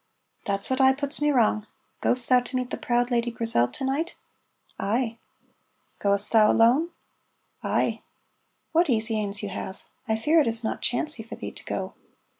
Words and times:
("That's 0.45 0.71
what 0.71 0.81
aye 0.81 0.93
puts 0.93 1.21
me 1.21 1.29
wrang.) 1.31 1.67
Ghost 2.01 2.27
thou 2.27 2.39
to 2.39 2.55
meet 2.55 2.71
the 2.71 2.75
proud 2.77 3.11
Lady 3.11 3.29
Grizel 3.29 3.67
to 3.67 3.85
night?" 3.85 4.15
"Ay." 4.79 5.19
"Ghost 5.99 6.33
thou 6.33 6.51
alone?" 6.51 6.89
"Ay." 7.61 8.01
("What 8.71 8.89
easy 8.89 9.15
anes 9.21 9.43
you 9.43 9.49
have!) 9.49 9.83
I 10.07 10.15
fear 10.15 10.39
it 10.41 10.47
is 10.47 10.63
not 10.63 10.81
chancey 10.81 11.21
for 11.21 11.35
thee 11.35 11.51
to 11.51 11.63
go." 11.65 11.93